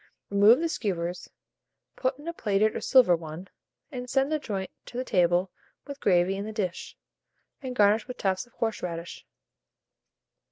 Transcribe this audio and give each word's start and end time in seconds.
Remove 0.31 0.59
the 0.59 0.67
skewers, 0.67 1.29
put 1.95 2.17
in 2.17 2.27
a 2.27 2.33
plated 2.33 2.75
or 2.75 2.81
silver 2.81 3.15
one, 3.15 3.47
and 3.91 4.09
send 4.09 4.31
the 4.31 4.39
joint 4.39 4.71
to 4.87 5.03
table 5.03 5.51
with 5.85 5.99
gravy 5.99 6.35
in 6.35 6.43
the 6.43 6.51
dish, 6.51 6.97
and 7.61 7.75
garnish 7.75 8.07
with 8.07 8.17
tufts 8.17 8.47
of 8.47 8.53
horseradish. 8.53 9.27